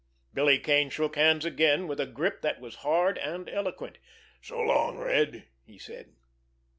Billy 0.33 0.57
Kane 0.57 0.89
shook 0.89 1.15
hands 1.15 1.45
again—with 1.45 1.99
a 1.99 2.07
grip 2.07 2.41
that 2.41 2.59
was 2.59 2.77
hard 2.81 3.19
and 3.19 3.47
eloquent. 3.47 3.99
"So 4.41 4.59
long, 4.59 4.97
Red!" 4.97 5.45
he 5.63 5.77
said. 5.77 6.15